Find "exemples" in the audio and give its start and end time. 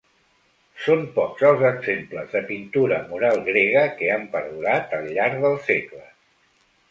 1.69-2.31